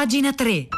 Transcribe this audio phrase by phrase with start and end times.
[0.00, 0.68] Pagina 3.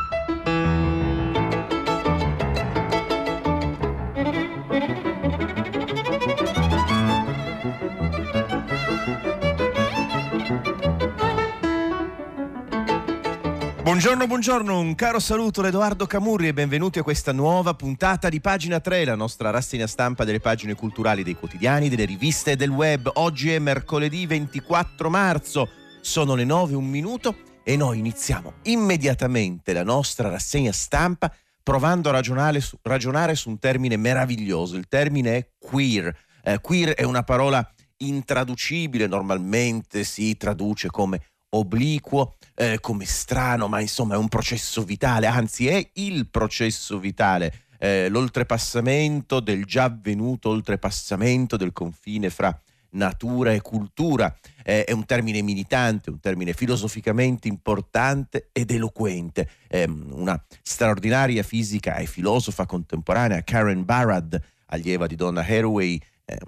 [13.85, 18.41] Buongiorno, buongiorno, un caro saluto da Edoardo Camurri e benvenuti a questa nuova puntata di
[18.41, 22.71] Pagina 3, la nostra rassegna stampa delle pagine culturali dei quotidiani, delle riviste e del
[22.71, 23.09] web.
[23.15, 25.69] Oggi è mercoledì 24 marzo,
[26.01, 32.13] sono le 9 un minuto e noi iniziamo immediatamente la nostra rassegna stampa provando a
[32.13, 34.77] ragionare su, ragionare su un termine meraviglioso.
[34.77, 36.15] Il termine è queer.
[36.43, 37.67] Eh, queer è una parola
[37.99, 45.27] intraducibile, normalmente si traduce come obliquo, eh, come strano, ma insomma è un processo vitale,
[45.27, 52.59] anzi è il processo vitale, eh, l'oltrepassamento del già avvenuto oltrepassamento del confine fra
[52.93, 54.35] natura e cultura.
[54.65, 59.49] Eh, è un termine militante, un termine filosoficamente importante ed eloquente.
[59.69, 66.39] Eh, una straordinaria fisica e filosofa contemporanea, Karen Barad, allieva di Donna Haraway, eh,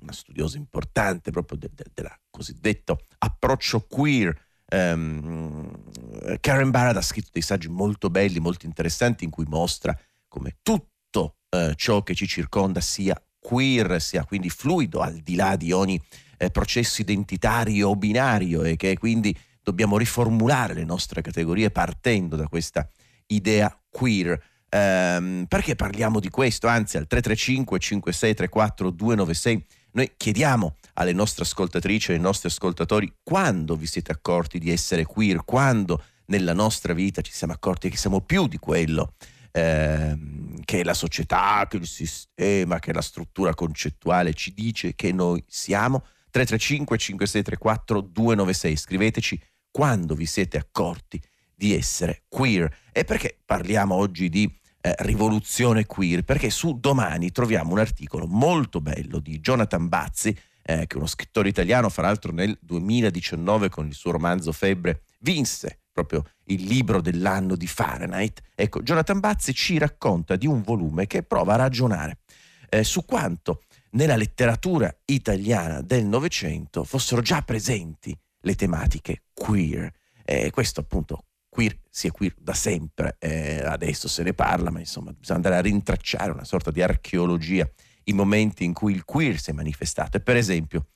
[0.00, 4.48] una studiosa importante proprio del de, de cosiddetto approccio queer.
[4.72, 5.68] Um,
[6.40, 11.38] Karen Barad ha scritto dei saggi molto belli, molto interessanti, in cui mostra come tutto
[11.50, 16.00] uh, ciò che ci circonda sia queer, sia quindi fluido, al di là di ogni
[16.36, 22.46] eh, processo identitario o binario e che quindi dobbiamo riformulare le nostre categorie partendo da
[22.46, 22.88] questa
[23.26, 24.40] idea queer.
[24.72, 26.68] Um, perché parliamo di questo?
[26.68, 33.74] Anzi, al 335 5634 296 noi chiediamo alle nostre ascoltatrici e ai nostri ascoltatori quando
[33.74, 38.20] vi siete accorti di essere queer, quando nella nostra vita ci siamo accorti che siamo
[38.20, 39.14] più di quello
[39.52, 40.16] eh,
[40.64, 46.04] che la società, che il sistema, che la struttura concettuale ci dice che noi siamo.
[46.30, 51.20] 335 5634 296 scriveteci quando vi siete accorti
[51.54, 57.72] di essere queer e perché parliamo oggi di eh, rivoluzione queer perché su domani troviamo
[57.72, 60.28] un articolo molto bello di Jonathan Bazzi,
[60.62, 65.02] eh, che è uno scrittore italiano, fra l'altro nel 2019 con il suo romanzo Febbre
[65.18, 68.40] vinse proprio il libro dell'anno di Fahrenheit.
[68.54, 72.18] Ecco, Jonathan Bazzi ci racconta di un volume che prova a ragionare
[72.68, 73.62] eh, su quanto
[73.92, 79.90] nella letteratura italiana del Novecento fossero già presenti le tematiche queer.
[80.24, 84.78] E questo appunto queer si è queer da sempre, eh, adesso se ne parla, ma
[84.78, 87.68] insomma bisogna andare a rintracciare una sorta di archeologia
[88.04, 90.16] i momenti in cui il queer si è manifestato.
[90.16, 90.86] E per esempio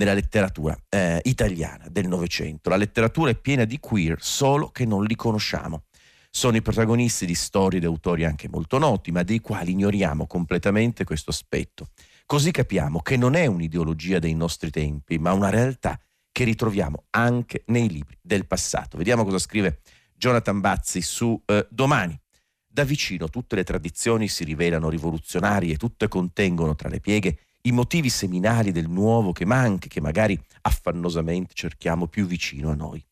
[0.00, 5.04] nella letteratura eh, italiana del Novecento, la letteratura è piena di queer, solo che non
[5.04, 5.84] li conosciamo.
[6.30, 11.04] Sono i protagonisti di storie di autori anche molto noti, ma dei quali ignoriamo completamente
[11.04, 11.88] questo aspetto.
[12.24, 16.00] Così capiamo che non è un'ideologia dei nostri tempi, ma una realtà
[16.32, 18.96] che ritroviamo anche nei libri del passato.
[18.96, 19.80] Vediamo cosa scrive
[20.14, 22.18] Jonathan Bazzi su eh, Domani.
[22.66, 28.08] Da vicino tutte le tradizioni si rivelano rivoluzionarie, tutte contengono tra le pieghe i motivi
[28.08, 33.04] seminali del nuovo che manca, che magari affannosamente cerchiamo più vicino a noi.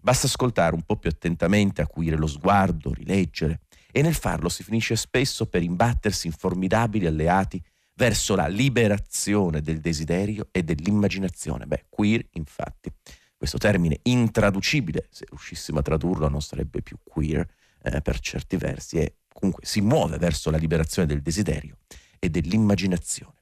[0.00, 4.94] Basta ascoltare un po' più attentamente, acuire lo sguardo, rileggere, e nel farlo si finisce
[4.94, 7.62] spesso per imbattersi in formidabili alleati
[7.94, 11.66] verso la liberazione del desiderio e dell'immaginazione.
[11.66, 12.92] Beh, queer, infatti,
[13.36, 17.46] questo termine intraducibile, se riuscissimo a tradurlo non sarebbe più queer
[17.82, 21.78] eh, per certi versi, e comunque si muove verso la liberazione del desiderio
[22.18, 23.35] e dell'immaginazione.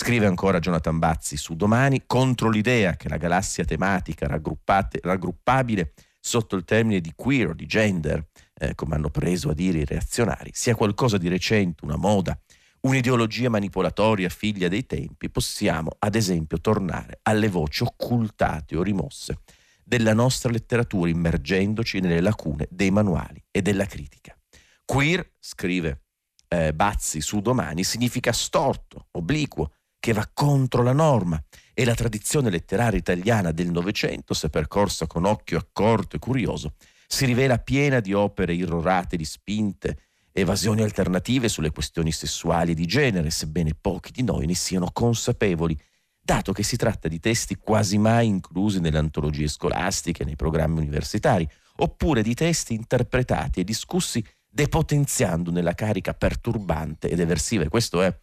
[0.00, 6.62] Scrive ancora Jonathan Bazzi su Domani contro l'idea che la galassia tematica raggruppabile sotto il
[6.62, 8.24] termine di queer o di gender,
[8.60, 12.40] eh, come hanno preso a dire i reazionari, sia qualcosa di recente, una moda,
[12.82, 19.40] un'ideologia manipolatoria figlia dei tempi, possiamo ad esempio tornare alle voci occultate o rimosse
[19.82, 24.38] della nostra letteratura immergendoci nelle lacune dei manuali e della critica.
[24.84, 26.02] Queer, scrive
[26.46, 31.42] eh, Bazzi su Domani, significa storto, obliquo, che va contro la norma
[31.74, 36.74] e la tradizione letteraria italiana del Novecento, se percorsa con occhio accorto e curioso,
[37.06, 40.02] si rivela piena di opere irrorate di spinte,
[40.32, 45.78] evasioni alternative sulle questioni sessuali e di genere, sebbene pochi di noi ne siano consapevoli,
[46.20, 51.48] dato che si tratta di testi quasi mai inclusi nelle antologie scolastiche, nei programmi universitari,
[51.76, 57.64] oppure di testi interpretati e discussi depotenziando nella carica perturbante ed eversiva.
[57.64, 58.14] E questo è,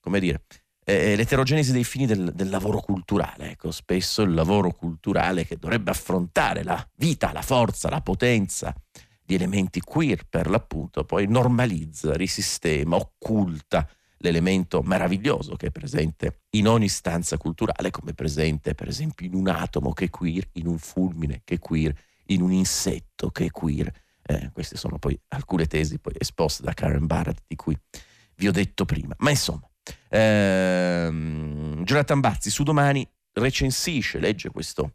[0.00, 0.42] come dire,
[0.88, 3.50] eh, l'eterogenesi dei fini del, del, lavoro culturale.
[3.50, 8.74] Ecco, spesso il lavoro culturale che dovrebbe affrontare la vita, la forza, la potenza
[9.22, 13.86] di elementi queer per l'appunto, poi normalizza, risistema, occulta
[14.20, 19.48] l'elemento meraviglioso che è presente in ogni stanza culturale, come presente per esempio in un
[19.48, 21.94] atomo che è queer, in un fulmine che è queer,
[22.28, 23.92] in un insetto che è queer,
[24.30, 27.74] Eh, queste sono poi alcune tesi poi esposte da Karen Barrett di cui
[28.36, 29.14] vi ho detto prima.
[29.20, 29.66] Ma insomma,
[30.08, 34.94] ehm, Jonathan Bazzi su domani recensisce, legge questo,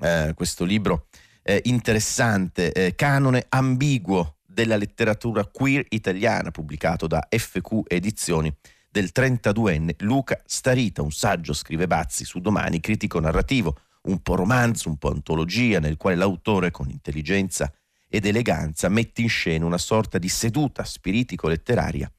[0.00, 1.08] eh, questo libro
[1.42, 8.52] eh, interessante, eh, Canone ambiguo della letteratura queer italiana, pubblicato da FQ Edizioni
[8.90, 14.88] del 32enne Luca Starita, un saggio, scrive Bazzi, su domani, critico narrativo, un po' romanzo,
[14.88, 17.72] un po' antologia, nel quale l'autore, con intelligenza
[18.08, 22.10] ed eleganza, mette in scena una sorta di seduta spiritico-letteraria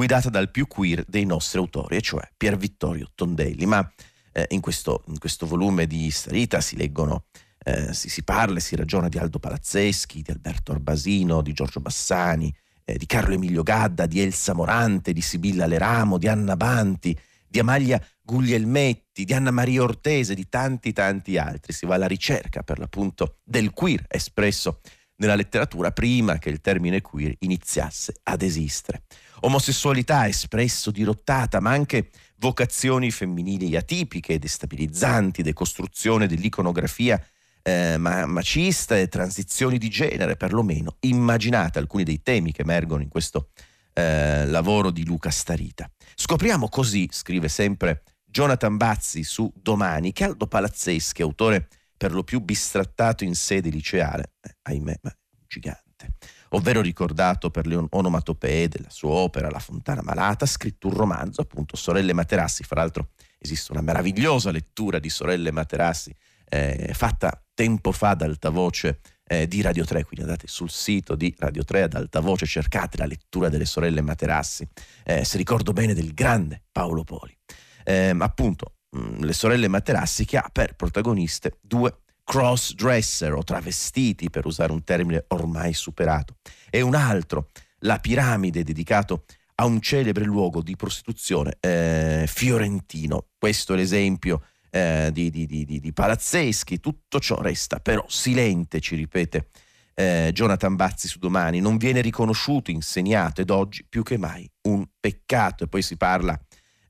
[0.00, 3.66] guidata dal più queer dei nostri autori, e cioè Pier Vittorio Tondelli.
[3.66, 3.86] Ma
[4.32, 7.24] eh, in, questo, in, questo, volume di Starita si leggono,
[7.62, 11.80] eh, si, si parla e si ragiona di Aldo Palazzeschi, di Alberto Arbasino, di Giorgio
[11.80, 12.50] Bassani,
[12.86, 17.14] eh, di Carlo Emilio Gadda, di Elsa Morante, di Sibilla Leramo, di Anna Banti,
[17.46, 21.74] di Amalia Guglielmetti, di Anna Maria Ortese, di tanti tanti altri.
[21.74, 24.80] Si va alla ricerca per l'appunto del queer espresso
[25.20, 29.02] nella letteratura prima che il termine queer iniziasse ad esistere.
[29.40, 37.22] Omosessualità espresso dirottata, ma anche vocazioni femminili atipiche, destabilizzanti, decostruzione dell'iconografia
[37.62, 43.50] eh, macista e transizioni di genere, perlomeno immaginate alcuni dei temi che emergono in questo
[43.92, 45.90] eh, lavoro di Luca Starita.
[46.14, 51.68] Scopriamo così, scrive sempre Jonathan Bazzi su Domani, che Aldo Palazzeschi, autore
[52.00, 55.14] per lo più bistrattato in sede liceale, eh, ahimè, ma
[55.46, 56.14] gigante,
[56.50, 61.42] ovvero ricordato per le onomatopee della sua opera La Fontana Malata, ha scritto un romanzo,
[61.42, 66.16] appunto Sorelle Materassi, fra l'altro esiste una meravigliosa lettura di Sorelle Materassi
[66.48, 71.14] eh, fatta tempo fa ad alta voce eh, di Radio 3, quindi andate sul sito
[71.14, 74.66] di Radio 3 ad alta voce, cercate la lettura delle sorelle Materassi,
[75.04, 77.36] eh, se ricordo bene del grande Paolo Poli.
[77.84, 84.72] Eh, appunto, le sorelle Materassi che ha per protagoniste due cross-dresser o travestiti, per usare
[84.72, 86.36] un termine ormai superato,
[86.70, 87.48] e un altro,
[87.80, 89.24] la piramide dedicato
[89.56, 93.26] a un celebre luogo di prostituzione eh, fiorentino.
[93.38, 98.94] Questo è l'esempio eh, di, di, di, di, Palazzeschi, tutto ciò resta però silente, ci
[98.94, 99.48] ripete
[99.94, 104.86] eh, Jonathan Bazzi su domani, non viene riconosciuto, insegnato ed oggi più che mai un
[104.98, 105.64] peccato.
[105.64, 106.40] E poi si parla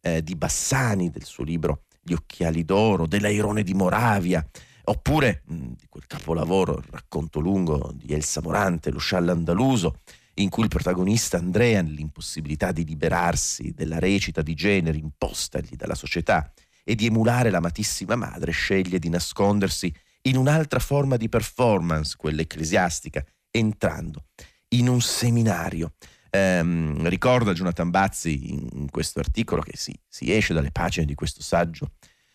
[0.03, 4.45] eh, di Bassani, del suo libro Gli occhiali d'oro, dell'Airone di Moravia,
[4.85, 10.01] oppure mh, di quel capolavoro, il racconto lungo di Elsa Morante, Lo sciallo andaluso,
[10.35, 16.53] in cui il protagonista Andrea, nell'impossibilità di liberarsi della recita di genere impostagli dalla società,
[16.83, 23.25] e di emulare l'amatissima madre, sceglie di nascondersi in un'altra forma di performance, quella ecclesiastica,
[23.51, 24.25] entrando
[24.69, 25.93] in un seminario.
[26.31, 31.43] Ehm, ricorda Jonathan Bazzi in, questo articolo che si, si esce dalle pagine di questo
[31.43, 31.93] saggio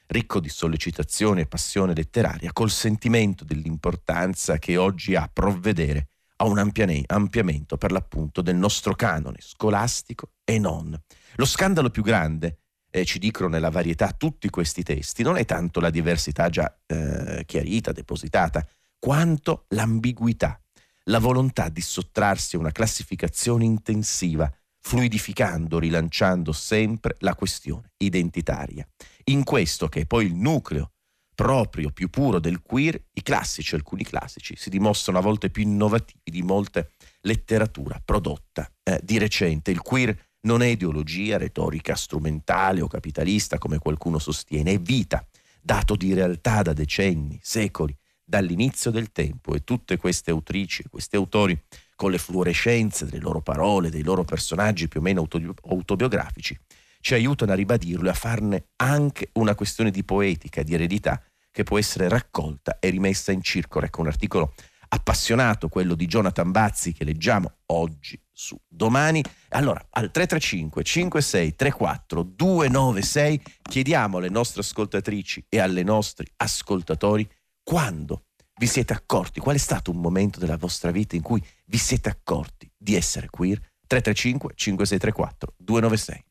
[0.07, 6.57] ricco di sollecitazione e passione letteraria, col sentimento dell'importanza che oggi ha provvedere a un
[6.59, 10.95] ampliamento per l'appunto del nostro canone scolastico e non.
[11.35, 12.59] Lo scandalo più grande
[12.91, 17.43] eh, ci dicono nella varietà tutti questi testi, non è tanto la diversità già eh,
[17.45, 18.65] chiarita, depositata,
[18.99, 20.59] quanto l'ambiguità,
[21.05, 28.87] la volontà di sottrarsi a una classificazione intensiva, fluidificando, rilanciando sempre la questione identitaria.
[29.25, 30.91] In questo, che è poi il nucleo
[31.35, 36.31] proprio più puro del queer, i classici, alcuni classici, si dimostrano a volte più innovativi
[36.31, 36.91] di molte
[37.21, 39.71] letteratura prodotta eh, di recente.
[39.71, 45.25] Il queer non è ideologia, retorica strumentale o capitalista come qualcuno sostiene, è vita,
[45.61, 47.95] dato di realtà da decenni, secoli,
[48.25, 51.57] dall'inizio del tempo e tutte queste autrici e questi autori
[51.95, 55.27] con le fluorescenze delle loro parole, dei loro personaggi più o meno
[55.67, 56.59] autobiografici,
[56.99, 61.63] ci aiutano a ribadirlo e a farne anche una questione di poetica, di eredità che
[61.63, 63.85] può essere raccolta e rimessa in circolo.
[63.85, 64.53] Ecco un articolo
[64.89, 69.23] appassionato, quello di Jonathan Bazzi che leggiamo oggi su domani.
[69.49, 77.27] Allora, al 335 56 34 296 chiediamo alle nostre ascoltatrici e alle nostri ascoltatori
[77.65, 78.25] quando
[78.57, 82.09] vi siete accorti, qual è stato un momento della vostra vita in cui vi siete
[82.09, 83.57] accorti di essere queer?
[83.87, 86.24] 335 5634 296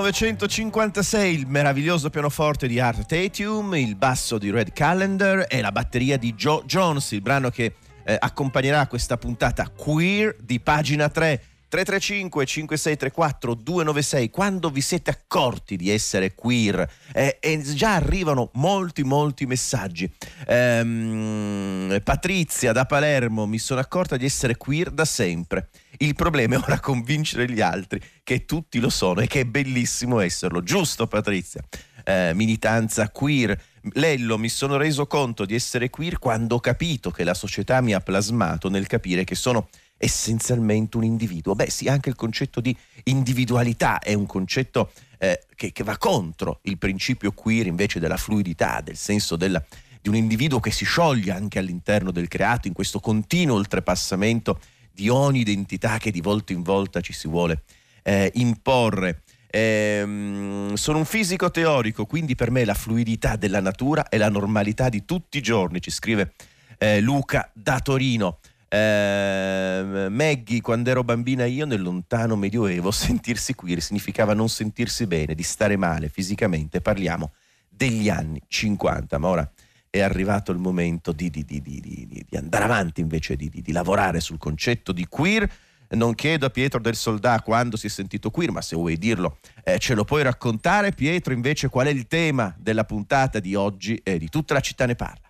[0.00, 6.18] 1956 il meraviglioso pianoforte di Art Tatum, il basso di Red Calendar e la batteria
[6.18, 7.74] di Joe Jones, il brano che
[8.04, 11.42] eh, accompagnerà questa puntata queer di pagina 3.
[11.76, 16.88] 335 5634 296 quando vi siete accorti di essere queer?
[17.12, 20.10] Eh, e già arrivano molti molti messaggi.
[20.46, 25.68] Ehm, Patrizia da Palermo mi sono accorta di essere queer da sempre.
[25.98, 30.20] Il problema è ora convincere gli altri che tutti lo sono e che è bellissimo
[30.20, 30.62] esserlo.
[30.62, 31.62] Giusto Patrizia?
[32.04, 33.60] Eh, militanza queer.
[33.92, 37.92] Lello, mi sono reso conto di essere queer quando ho capito che la società mi
[37.92, 41.54] ha plasmato nel capire che sono essenzialmente un individuo.
[41.54, 46.60] Beh sì, anche il concetto di individualità è un concetto eh, che, che, va contro
[46.62, 49.62] il principio queer invece della fluidità, del senso della,
[50.00, 54.60] di un individuo che si scioglie anche all'interno del creato in questo continuo oltrepassamento
[54.92, 57.62] di ogni identità che di volta in volta ci si vuole
[58.02, 59.22] eh, imporre.
[59.48, 64.88] Ehm, sono un fisico teorico, quindi per me la fluidità della natura è la normalità
[64.88, 66.32] di tutti i giorni, ci scrive
[66.78, 68.38] eh, Luca da Torino.
[68.68, 75.34] Eh, Maggie, quando ero bambina io nel lontano medioevo, sentirsi queer significava non sentirsi bene,
[75.34, 76.80] di stare male fisicamente.
[76.80, 77.32] Parliamo
[77.68, 79.52] degli anni 50, ma ora
[79.88, 84.92] è arrivato il momento di, di, di, di andare avanti invece di, lavorare sul concetto
[84.92, 85.50] di queer.
[85.88, 89.38] Non chiedo a Pietro del Soldà quando si è sentito queer, ma se vuoi dirlo
[89.62, 90.90] eh, ce lo puoi raccontare.
[90.90, 94.84] Pietro, invece, qual è il tema della puntata di oggi e di tutta la città
[94.84, 95.25] ne parla?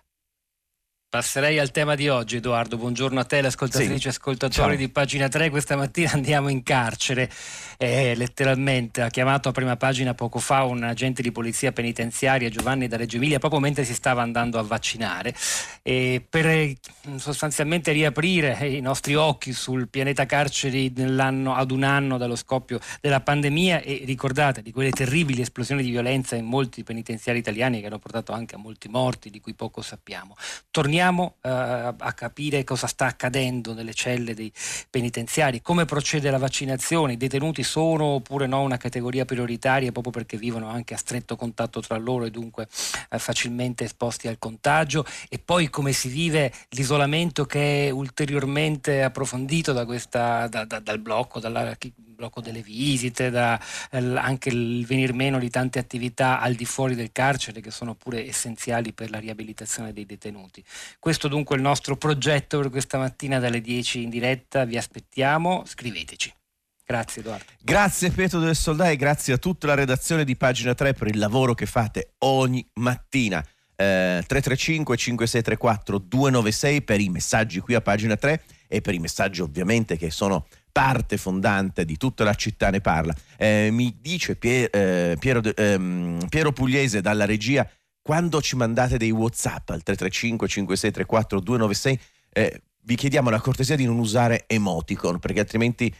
[1.09, 2.75] Passerei al tema di oggi, Edoardo.
[2.75, 4.07] Buongiorno a te, le ascoltatrici sì.
[4.07, 4.75] e ascoltatori Ciao.
[4.75, 5.49] di pagina 3.
[5.49, 7.31] Questa mattina andiamo in carcere.
[7.77, 12.89] Eh, letteralmente ha chiamato a prima pagina poco fa un agente di polizia penitenziaria, Giovanni
[12.89, 15.33] da Reggio Emilia, proprio mentre si stava andando a vaccinare.
[15.81, 16.77] E per eh,
[17.15, 23.79] sostanzialmente riaprire i nostri occhi sul pianeta carceri ad un anno dallo scoppio della pandemia
[23.79, 28.33] e ricordate di quelle terribili esplosioni di violenza in molti penitenziari italiani che hanno portato
[28.33, 30.35] anche a molti morti, di cui poco sappiamo.
[30.69, 34.51] Torniamo torniamo eh, a capire cosa sta accadendo nelle celle dei
[34.89, 40.37] penitenziari, come procede la vaccinazione, i detenuti sono oppure no una categoria prioritaria proprio perché
[40.37, 42.67] vivono anche a stretto contatto tra loro e dunque
[43.09, 45.05] eh, facilmente esposti al contagio?
[45.29, 50.97] E poi come si vive l'isolamento che è ulteriormente approfondito da questa, da, da, dal
[50.97, 51.77] blocco, dalla
[52.17, 53.59] blocco delle visite, da,
[53.91, 58.27] anche il venir meno di tante attività al di fuori del carcere che sono pure
[58.27, 60.63] essenziali per la riabilitazione dei detenuti.
[60.99, 65.63] Questo dunque è il nostro progetto per questa mattina dalle 10 in diretta, vi aspettiamo,
[65.65, 66.33] scriveteci.
[66.83, 67.45] Grazie Edoardo.
[67.61, 71.53] Grazie Pietro del Soldai, grazie a tutta la redazione di Pagina 3 per il lavoro
[71.53, 73.39] che fate ogni mattina.
[73.79, 79.41] Eh, 335 5634 296 per i messaggi qui a Pagina 3 e per i messaggi
[79.41, 83.13] ovviamente che sono parte fondante di tutta la città ne parla.
[83.37, 87.67] Eh, mi dice Pier, eh, Piero, ehm, Piero, Pugliese dalla regia,
[88.01, 93.85] quando ci mandate dei WhatsApp al 335 5634 296, eh, vi chiediamo la cortesia di
[93.85, 95.93] non usare emoticon, perché altrimenti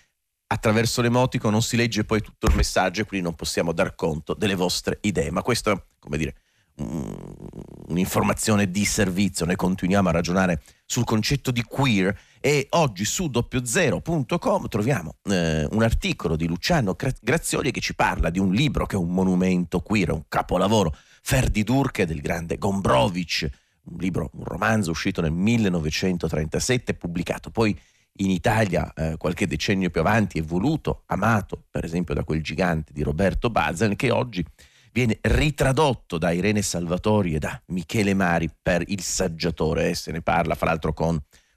[0.47, 4.33] attraverso l'emoticon non si legge poi tutto il messaggio e quindi non possiamo dar conto
[4.33, 5.31] delle vostre idee.
[5.31, 6.35] Ma questo, come dire,
[6.77, 14.67] un'informazione di servizio, ne continuiamo a ragionare sul concetto di queer e oggi su doppiozero.com
[14.67, 18.99] troviamo eh, un articolo di Luciano Grazioli che ci parla di un libro che è
[18.99, 23.47] un monumento queer, un capolavoro, Ferdi Durche del grande Gombrowicz,
[23.83, 27.77] un libro, un romanzo uscito nel 1937 pubblicato poi
[28.19, 32.91] in Italia eh, qualche decennio più avanti e voluto, amato per esempio da quel gigante
[32.93, 34.45] di Roberto Bazan che oggi
[34.97, 40.55] viene ritradotto da Irene Salvatori e da Michele Mari per Il Saggiatore, se ne parla
[40.55, 41.15] fra l'altro con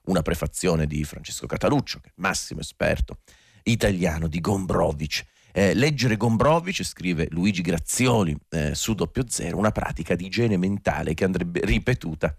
[0.08, 3.20] una prefazione di Francesco Cataluccio, che è massimo esperto
[3.62, 5.22] italiano di Gombrowicz.
[5.52, 11.14] Eh, leggere Gombrowicz, scrive Luigi Grazioli eh, su doppio zero, una pratica di igiene mentale
[11.14, 12.36] che andrebbe ripetuta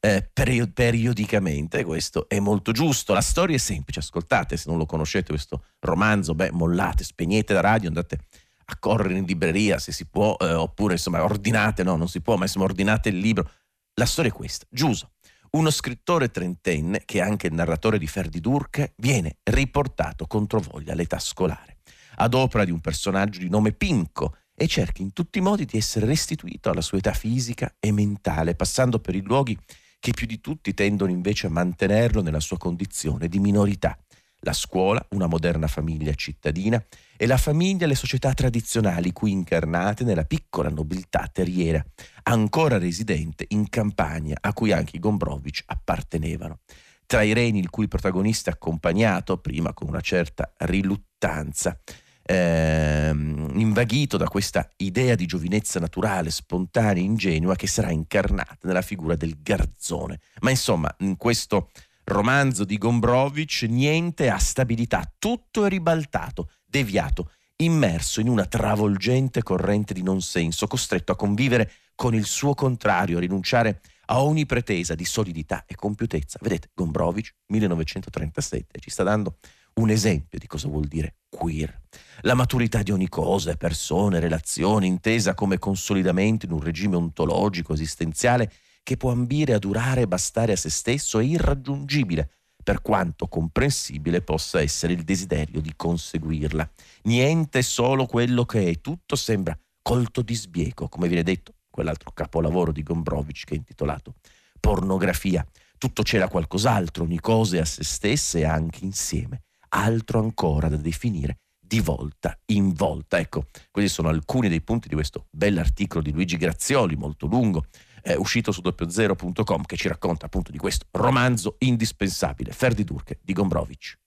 [0.00, 1.82] eh, peri- periodicamente.
[1.82, 3.14] Questo è molto giusto.
[3.14, 7.60] La storia è semplice, ascoltate, se non lo conoscete questo romanzo, beh, mollate, spegnete la
[7.60, 8.18] radio, andate
[8.64, 12.36] a correre in libreria se si può, eh, oppure insomma ordinate, no, non si può,
[12.36, 13.50] ma insomma ordinate il libro.
[13.94, 14.66] La storia è questa.
[14.70, 15.12] Giuso,
[15.50, 20.92] uno scrittore trentenne, che è anche il narratore di Ferdi Durke, viene riportato contro voglia
[20.92, 21.78] all'età scolare,
[22.16, 25.76] ad opera di un personaggio di nome Pinco, e cerca in tutti i modi di
[25.76, 29.58] essere restituito alla sua età fisica e mentale, passando per i luoghi
[29.98, 33.98] che più di tutti tendono invece a mantenerlo nella sua condizione di minorità,
[34.42, 36.82] la scuola, una moderna famiglia cittadina
[37.16, 41.84] e la famiglia e le società tradizionali qui incarnate nella piccola nobiltà terriera,
[42.24, 46.60] ancora residente in campagna a cui anche i Gombrowicz appartenevano.
[47.06, 51.78] Tra i reni il cui protagonista accompagnato, prima con una certa riluttanza,
[52.22, 59.14] ehm, invaghito da questa idea di giovinezza naturale, spontanea, ingenua che sarà incarnata nella figura
[59.14, 60.20] del garzone.
[60.40, 61.70] Ma insomma, in questo
[62.12, 69.94] romanzo di Gombrowicz niente ha stabilità, tutto è ribaltato, deviato, immerso in una travolgente corrente
[69.94, 74.94] di non senso, costretto a convivere con il suo contrario, a rinunciare a ogni pretesa
[74.94, 76.38] di solidità e compiutezza.
[76.40, 79.38] Vedete, Gombrowicz, 1937, ci sta dando
[79.74, 81.80] un esempio di cosa vuol dire queer.
[82.22, 88.52] La maturità di ogni cosa, persone, relazioni, intesa come consolidamento in un regime ontologico esistenziale
[88.82, 92.30] che può ambire a durare e bastare a se stesso è irraggiungibile,
[92.62, 96.70] per quanto comprensibile possa essere il desiderio di conseguirla.
[97.04, 102.12] Niente è solo quello che è, tutto sembra colto di sbieco, come viene detto quell'altro
[102.12, 104.14] capolavoro di Gombrowicz che è intitolato
[104.60, 105.44] Pornografia.
[105.76, 109.42] Tutto c'era qualcos'altro, ogni cosa è a se stessa e anche insieme
[109.74, 113.18] altro ancora da definire di volta in volta.
[113.18, 117.66] Ecco, questi sono alcuni dei punti di questo bell'articolo di Luigi Grazioli, molto lungo,
[118.02, 123.32] eh, uscito su doppiozero.com, che ci racconta appunto di questo romanzo indispensabile, Ferdi Durche di
[123.32, 124.01] Gombrowicz.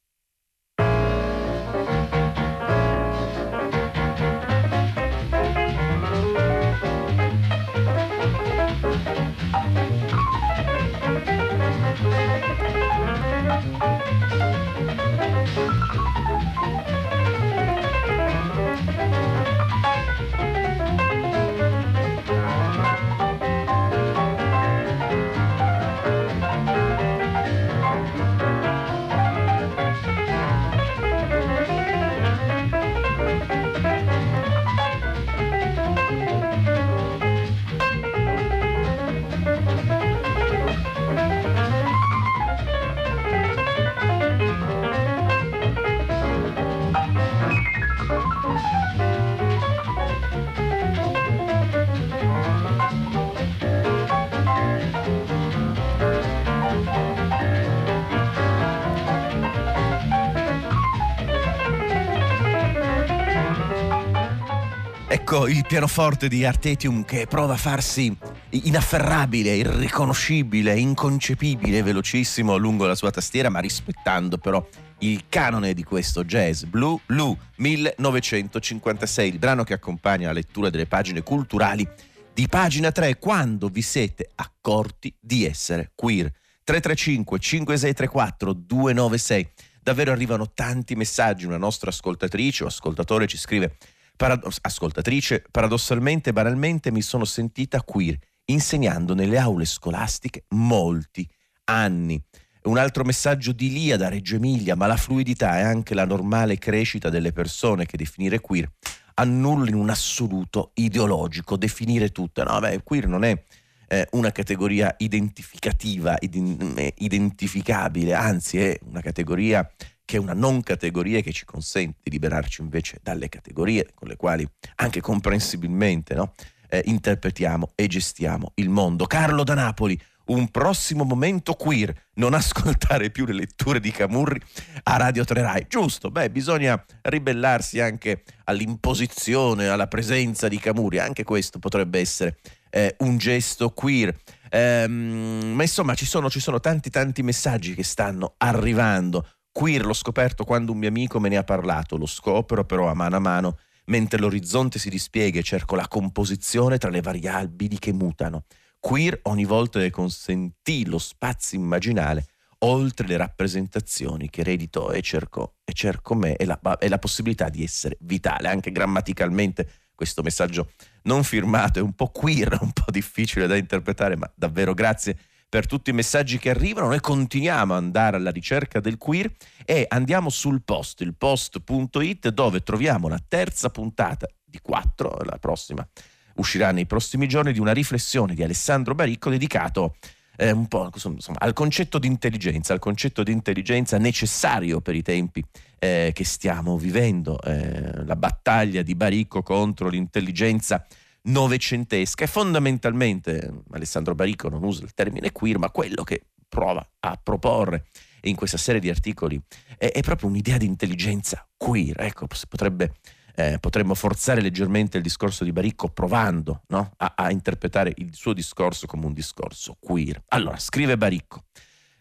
[65.47, 68.15] Il pianoforte di Artetium che prova a farsi
[68.49, 74.65] inafferrabile, irriconoscibile, inconcepibile, velocissimo lungo la sua tastiera, ma rispettando però
[74.99, 80.87] il canone di questo jazz, Blue Lou 1956, il brano che accompagna la lettura delle
[80.87, 81.87] pagine culturali
[82.33, 86.31] di pagina 3, quando vi siete accorti di essere queer.
[86.63, 89.49] 335 5634 296.
[89.83, 93.77] Davvero arrivano tanti messaggi, una nostra ascoltatrice o ascoltatore ci scrive
[94.15, 101.27] Parad- ascoltatrice, paradossalmente e banalmente mi sono sentita queer, insegnando nelle aule scolastiche molti
[101.65, 102.21] anni.
[102.63, 106.57] Un altro messaggio di Lia da Reggio Emilia, ma la fluidità è anche la normale
[106.57, 108.71] crescita delle persone che definire queer
[109.15, 112.43] annulla in un assoluto ideologico, definire tutto.
[112.43, 113.43] No, beh, queer non è
[113.87, 119.69] eh, una categoria identificativa, ident- identificabile, anzi è una categoria
[120.05, 124.15] che è una non categoria che ci consente di liberarci invece dalle categorie con le
[124.15, 126.33] quali anche comprensibilmente no,
[126.69, 129.05] eh, interpretiamo e gestiamo il mondo.
[129.05, 134.39] Carlo da Napoli, un prossimo momento queer, non ascoltare più le letture di Camurri
[134.83, 135.65] a Radio 3 Rai.
[135.67, 142.37] Giusto, beh, bisogna ribellarsi anche all'imposizione, alla presenza di Camurri, anche questo potrebbe essere
[142.69, 144.15] eh, un gesto queer.
[144.49, 149.93] Ehm, ma insomma ci sono, ci sono tanti tanti messaggi che stanno arrivando Queer l'ho
[149.93, 153.19] scoperto quando un mio amico me ne ha parlato, lo scopro però a mano a
[153.19, 158.43] mano, mentre l'orizzonte si dispiega e cerco la composizione tra le variabili che mutano.
[158.81, 162.25] Queer ogni volta che consentì lo spazio immaginale
[162.65, 167.47] oltre le rappresentazioni che eredito e cerco, e cerco me e la, e la possibilità
[167.47, 170.71] di essere vitale, anche grammaticalmente questo messaggio
[171.03, 175.17] non firmato è un po' queer, un po' difficile da interpretare, ma davvero grazie
[175.55, 176.87] per tutti i messaggi che arrivano.
[176.87, 179.31] Noi continuiamo ad andare alla ricerca del queer
[179.63, 185.87] e andiamo sul post, il post.it, dove troviamo la terza puntata di quattro, la prossima
[186.35, 189.95] uscirà nei prossimi giorni, di una riflessione di Alessandro Baricco dedicato
[190.35, 195.01] eh, un po' insomma, al concetto di intelligenza, al concetto di intelligenza necessario per i
[195.01, 195.41] tempi
[195.79, 200.85] eh, che stiamo vivendo, eh, la battaglia di Baricco contro l'intelligenza
[201.25, 207.19] novecentesca e fondamentalmente Alessandro Baricco non usa il termine queer, ma quello che prova a
[207.21, 207.87] proporre
[208.21, 209.39] in questa serie di articoli
[209.77, 211.99] è, è proprio un'idea di intelligenza queer.
[211.99, 212.93] Ecco, potrebbe,
[213.35, 216.91] eh, potremmo forzare leggermente il discorso di Baricco provando no?
[216.97, 220.23] a, a interpretare il suo discorso come un discorso queer.
[220.29, 221.43] Allora, scrive Baricco.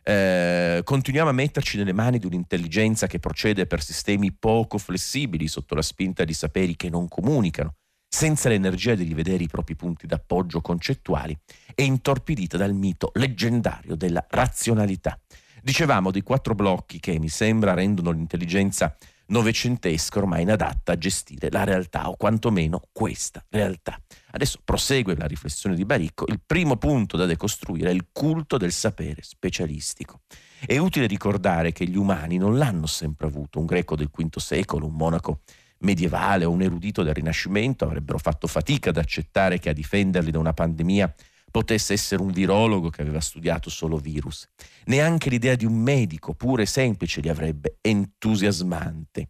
[0.06, 5.74] Eh, continuiamo a metterci nelle mani di un'intelligenza che procede per sistemi poco flessibili sotto
[5.74, 7.76] la spinta di saperi che non comunicano,
[8.14, 11.36] senza l'energia di rivedere i propri punti d'appoggio concettuali
[11.74, 15.18] e intorpidita dal mito leggendario della razionalità.
[15.60, 18.96] Dicevamo dei quattro blocchi che mi sembra rendono l'intelligenza
[19.26, 24.00] novecentesca ormai inadatta a gestire la realtà o quantomeno questa realtà.
[24.30, 26.24] Adesso prosegue la riflessione di Baricco.
[26.28, 30.20] Il primo punto da decostruire è il culto del sapere specialistico.
[30.64, 33.58] È utile ricordare che gli umani non l'hanno sempre avuto.
[33.58, 35.40] Un greco del V secolo, un monaco
[35.84, 40.38] medievale o un erudito del Rinascimento avrebbero fatto fatica ad accettare che a difenderli da
[40.38, 41.14] una pandemia
[41.54, 44.48] potesse essere un virologo che aveva studiato solo virus.
[44.86, 49.24] Neanche l'idea di un medico pure semplice li avrebbe entusiasmati.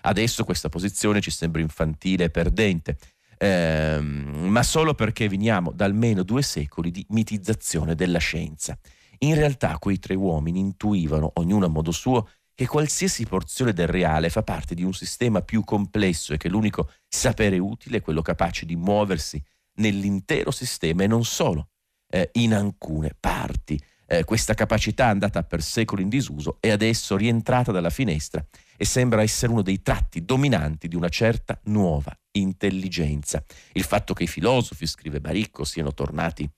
[0.00, 2.96] Adesso questa posizione ci sembra infantile e perdente,
[3.36, 8.78] ehm, ma solo perché veniamo da almeno due secoli di mitizzazione della scienza.
[9.18, 12.28] In realtà quei tre uomini intuivano, ognuno a modo suo,
[12.58, 16.90] che qualsiasi porzione del reale fa parte di un sistema più complesso e che l'unico
[17.06, 19.40] sapere utile è quello capace di muoversi
[19.74, 21.68] nell'intero sistema e non solo
[22.10, 23.80] eh, in alcune parti.
[24.04, 28.44] Eh, questa capacità andata per secoli in disuso è adesso rientrata dalla finestra
[28.76, 33.40] e sembra essere uno dei tratti dominanti di una certa nuova intelligenza.
[33.74, 36.50] Il fatto che i filosofi, scrive Baricco, siano tornati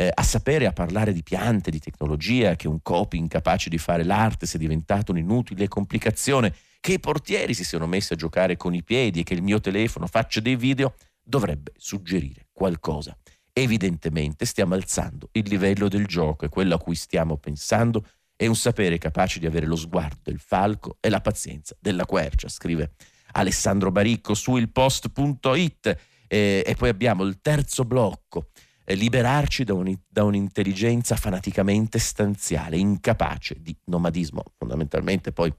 [0.00, 4.02] eh, a sapere, a parlare di piante, di tecnologia, che un copi incapace di fare
[4.02, 8.82] l'arte sia diventato un'inutile complicazione, che i portieri si siano messi a giocare con i
[8.82, 13.14] piedi e che il mio telefono faccia dei video, dovrebbe suggerire qualcosa.
[13.52, 18.56] Evidentemente stiamo alzando il livello del gioco e quello a cui stiamo pensando è un
[18.56, 22.92] sapere capace di avere lo sguardo del falco e la pazienza della quercia, scrive
[23.32, 25.96] Alessandro Baricco su ilpost.it.
[26.32, 28.50] Eh, e poi abbiamo il terzo blocco,
[28.94, 35.52] liberarci da, un, da, un'intelligenza fanaticamente stanziale, incapace di nomadismo, fondamentalmente poi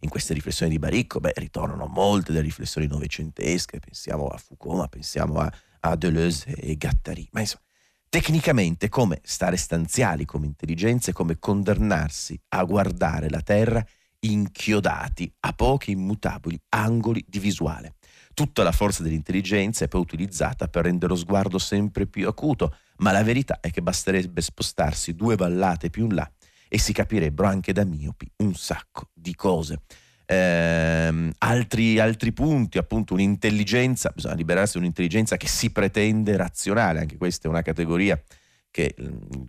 [0.00, 4.88] in queste riflessioni di Baricco, beh, ritornano molte delle riflessioni novecentesche, pensiamo a Foucault, ma
[4.88, 7.28] pensiamo a, a Deleuze e Gattari.
[7.32, 7.64] Ma insomma,
[8.08, 13.84] tecnicamente come stare stanziali come intelligenze, come condannarsi a guardare la Terra
[14.20, 17.94] inchiodati a pochi immutabili angoli di visuale.
[18.38, 23.10] Tutta la forza dell'intelligenza è poi utilizzata per rendere lo sguardo sempre più acuto, ma
[23.10, 26.30] la verità è che basterebbe spostarsi due vallate più in là
[26.68, 29.80] e si capirebbero anche da miopi un sacco di cose.
[30.24, 37.16] Eh, altri, altri, punti, appunto un'intelligenza, bisogna liberarsi di un'intelligenza che si pretende razionale, anche
[37.16, 38.22] questa è una categoria
[38.70, 39.42] che mm,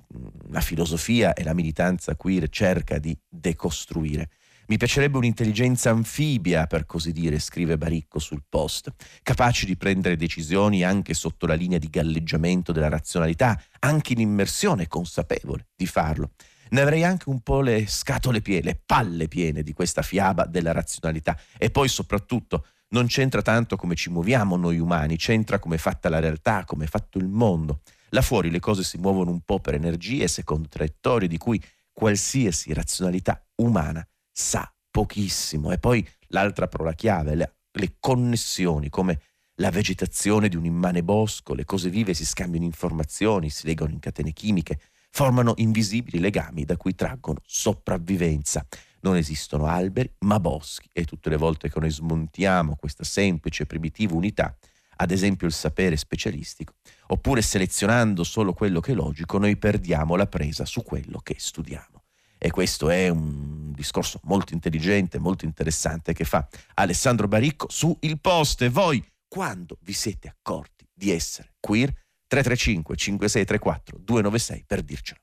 [0.50, 4.32] la filosofia e la militanza queer cerca di decostruire.
[4.70, 10.84] Mi piacerebbe un'intelligenza anfibia, per così dire, scrive Baricco sul post, capace di prendere decisioni
[10.84, 16.32] anche sotto la linea di galleggiamento della razionalità, anche in immersione, consapevole di farlo
[16.72, 20.72] ne avrei anche un po' le scatole piene, le palle piene di questa fiaba della
[20.72, 21.36] razionalità.
[21.58, 26.10] E poi soprattutto non c'entra tanto come ci muoviamo noi umani, c'entra come è fatta
[26.10, 27.82] la realtà, come è fatto il mondo.
[28.10, 31.60] Là fuori le cose si muovono un po' per energie, secondo traiettorie di cui
[31.92, 34.08] qualsiasi razionalità umana
[34.40, 35.72] sa pochissimo.
[35.72, 39.22] E poi l'altra parola chiave, le, le connessioni, come
[39.56, 44.00] la vegetazione di un immane bosco, le cose vive si scambiano informazioni, si legano in
[44.00, 44.80] catene chimiche,
[45.12, 48.66] formano invisibili legami da cui traggono sopravvivenza.
[49.02, 53.66] Non esistono alberi, ma boschi e tutte le volte che noi smontiamo questa semplice e
[53.66, 54.58] primitiva unità,
[54.98, 56.74] ad esempio il sapere specialistico,
[57.08, 61.99] oppure selezionando solo quello che è logico, noi perdiamo la presa su quello che studiamo.
[62.42, 68.20] E questo è un discorso molto intelligente, molto interessante che fa Alessandro Baricco su Il
[68.20, 68.62] Post.
[68.62, 71.90] E voi, quando vi siete accorti di essere queer,
[72.28, 75.20] 335 5634 296 per dircelo.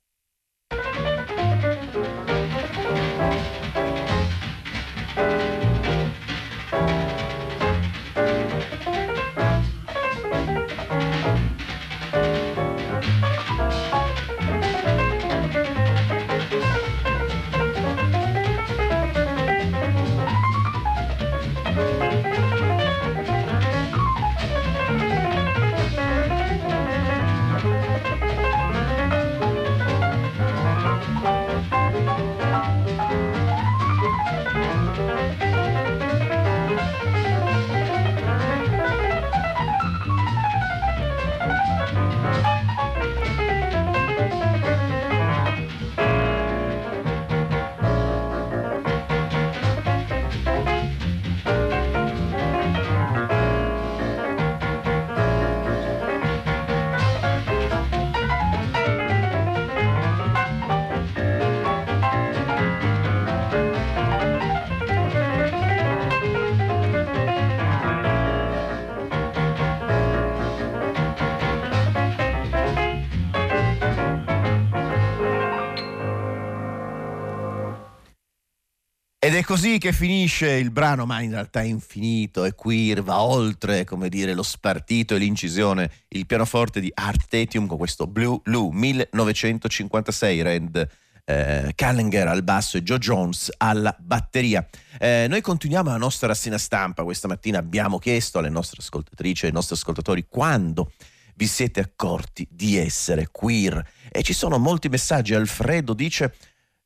[79.27, 83.23] Ed è così che finisce il brano, ma in realtà è infinito e queer, va
[83.23, 88.39] oltre, come dire, lo spartito e l'incisione, il pianoforte di Art Tetium con questo Blue
[88.45, 90.89] Lou 1956, Rand
[91.25, 94.65] eh, Callinger al basso e Joe Jones alla batteria.
[94.97, 99.49] Eh, noi continuiamo la nostra rassegna stampa, questa mattina abbiamo chiesto alle nostre ascoltatrici e
[99.49, 100.93] ai nostri ascoltatori quando
[101.35, 103.85] vi siete accorti di essere queer.
[104.09, 106.33] E ci sono molti messaggi, Alfredo dice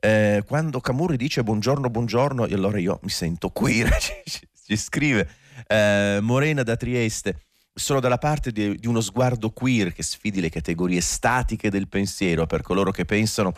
[0.01, 5.29] eh, quando Camurri dice buongiorno, buongiorno, e allora io mi sento queer, ci, ci scrive
[5.67, 7.43] eh, Morena da Trieste.
[7.73, 12.47] Sono dalla parte di, di uno sguardo queer che sfidi le categorie statiche del pensiero
[12.47, 13.55] per coloro che pensano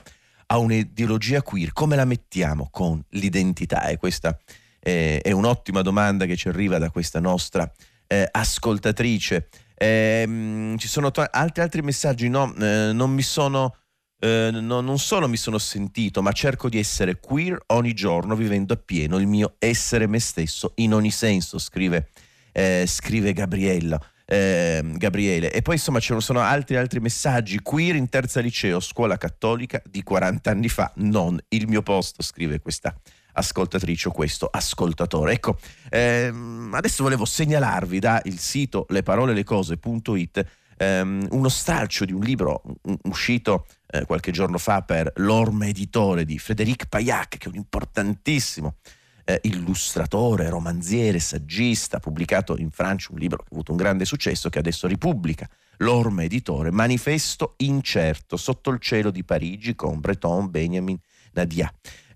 [0.46, 1.72] a un'ideologia queer.
[1.72, 3.86] Come la mettiamo con l'identità?
[3.86, 4.38] E questa
[4.80, 7.70] eh, è un'ottima domanda che ci arriva da questa nostra
[8.06, 9.48] eh, ascoltatrice.
[9.74, 13.76] Eh, ci sono to- altri, altri messaggi, no, eh, non mi sono
[14.24, 18.72] eh, no, non solo mi sono sentito, ma cerco di essere queer ogni giorno, vivendo
[18.72, 22.10] appieno il mio essere me stesso in ogni senso, scrive,
[22.52, 24.00] eh, scrive Gabriella.
[24.24, 25.52] Eh, Gabriele.
[25.52, 27.60] E poi insomma ci sono altri, altri messaggi.
[27.60, 32.60] Queer in terza liceo, scuola cattolica di 40 anni fa, non il mio posto, scrive
[32.60, 32.94] questa
[33.32, 35.32] ascoltatrice o questo ascoltatore.
[35.32, 35.58] Ecco,
[35.90, 42.62] ehm, adesso volevo segnalarvi da il sito leparolellecose.it ehm, uno stralcio di un libro
[43.04, 48.76] uscito eh, qualche giorno fa per l'Orma Editore di Frédéric Paillac, che è un importantissimo
[49.24, 54.48] eh, illustratore, romanziere, saggista, pubblicato in Francia un libro che ha avuto un grande successo,
[54.48, 55.48] che adesso ripubblica.
[55.78, 60.98] l'Orma Editore, Manifesto incerto sotto il cielo di Parigi con Breton Benjamin
[61.32, 61.72] Nadia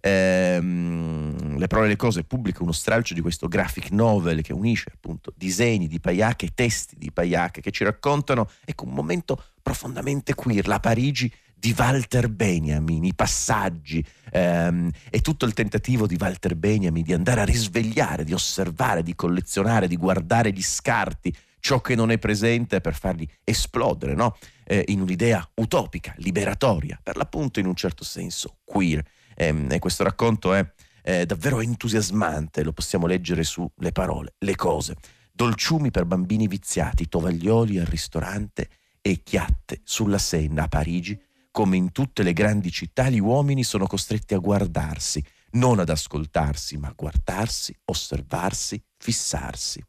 [0.07, 4.90] ehm, Le parole e le cose pubblica uno stralcio di questo graphic novel che unisce
[4.95, 10.35] appunto disegni di Paillac e testi di Paillac che ci raccontano ecco, un momento profondamente
[10.35, 16.55] queer, la Parigi di Walter Benjamin, i passaggi ehm, e tutto il tentativo di Walter
[16.55, 21.95] Benjamin di andare a risvegliare, di osservare, di collezionare, di guardare gli scarti, ciò che
[21.95, 24.37] non è presente per farli esplodere no?
[24.64, 29.03] eh, in un'idea utopica, liberatoria, per l'appunto in un certo senso queer.
[29.37, 30.66] Ehm, e questo racconto è,
[31.03, 34.96] è davvero entusiasmante, lo possiamo leggere sulle parole, le cose.
[35.33, 38.68] Dolciumi per bambini viziati, tovaglioli al ristorante
[39.01, 41.20] e chiatte sulla Senna a Parigi,
[41.51, 45.22] come in tutte le grandi città gli uomini sono costretti a guardarsi,
[45.53, 49.83] non ad ascoltarsi, ma a guardarsi, osservarsi, fissarsi.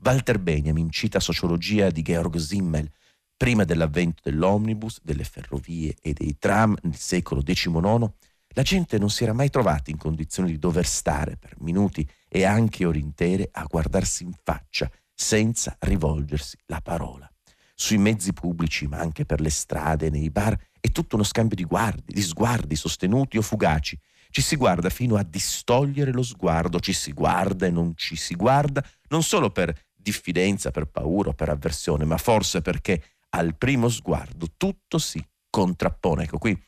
[0.00, 2.90] Walter Benjamin cita sociologia di Georg Simmel,
[3.36, 8.10] prima dell'avvento dell'omnibus, delle ferrovie e dei tram nel secolo XIX,
[8.54, 12.44] la gente non si era mai trovata in condizione di dover stare per minuti e
[12.44, 17.30] anche ore intere a guardarsi in faccia senza rivolgersi la parola.
[17.74, 21.64] Sui mezzi pubblici, ma anche per le strade, nei bar, è tutto uno scambio di
[21.64, 23.98] guardi, di sguardi sostenuti o fugaci.
[24.30, 28.34] Ci si guarda fino a distogliere lo sguardo, ci si guarda e non ci si
[28.34, 33.88] guarda, non solo per diffidenza, per paura o per avversione, ma forse perché al primo
[33.88, 36.24] sguardo tutto si contrappone.
[36.24, 36.60] Ecco qui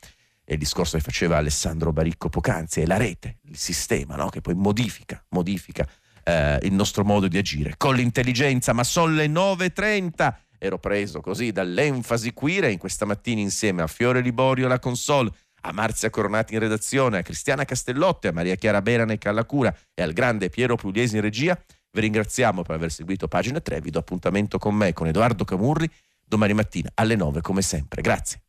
[0.45, 4.29] è il discorso che faceva Alessandro Baricco poc'anzi, è la rete, il sistema no?
[4.29, 5.87] che poi modifica, modifica
[6.23, 10.33] eh, il nostro modo di agire con l'intelligenza, ma sono le 9.30.
[10.59, 15.31] Ero preso così dall'enfasi queer in questa mattina insieme a Fiore Liborio alla console,
[15.61, 20.03] a Marzia Coronati in redazione, a Cristiana Castellotte, a Maria Chiara Beranec alla cura e
[20.03, 21.59] al grande Piero Pugliesi in regia.
[21.91, 25.89] Vi ringraziamo per aver seguito pagina 3, vi do appuntamento con me, con Edoardo Camurri,
[26.23, 28.01] domani mattina alle 9 come sempre.
[28.01, 28.44] Grazie.